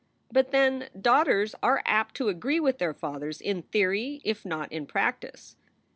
But 0.31 0.49
then, 0.49 0.89
daughters 0.99 1.53
are 1.61 1.83
apt 1.85 2.15
to 2.15 2.27
agree 2.29 2.59
with 2.59 2.79
their 2.79 2.95
fathers 2.95 3.39
in 3.39 3.61
theory 3.61 4.19
if 4.23 4.43
not 4.45 4.71
in 4.71 4.87
practice. 4.87 5.55